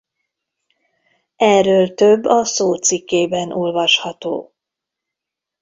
[1.35, 4.53] Erről több a szócikkében olvasható.